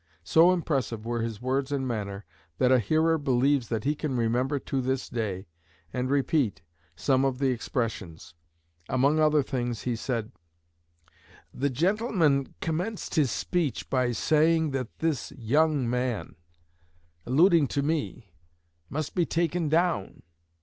So 0.23 0.51
impressive 0.51 1.05
were 1.05 1.21
his 1.21 1.43
words 1.43 1.71
and 1.71 1.87
manner 1.87 2.25
that 2.57 2.71
a 2.71 2.79
hearer 2.79 3.19
believes 3.19 3.67
that 3.67 3.83
he 3.83 3.93
can 3.93 4.17
remember 4.17 4.57
to 4.57 4.81
this 4.81 5.07
day, 5.07 5.45
and 5.93 6.09
repeat, 6.09 6.63
some 6.95 7.23
of 7.23 7.37
the 7.37 7.49
expressions. 7.51 8.33
Among 8.89 9.19
other 9.19 9.43
things, 9.43 9.83
he 9.83 9.95
said: 9.95 10.31
'The 11.53 11.69
gentleman 11.69 12.55
commenced 12.61 13.13
his 13.13 13.29
speech 13.29 13.91
by 13.91 14.11
saying 14.11 14.71
that 14.71 14.97
this 14.97 15.33
young 15.33 15.87
man 15.87 16.33
alluding 17.27 17.67
to 17.67 17.83
me 17.83 18.33
must 18.89 19.13
be 19.13 19.27
taken 19.27 19.69
down. 19.69 20.23